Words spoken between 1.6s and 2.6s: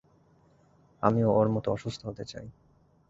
অসুস্থ হতে চাই।